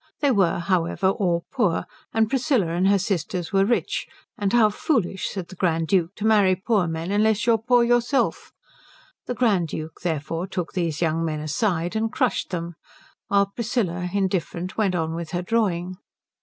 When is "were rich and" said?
3.53-4.51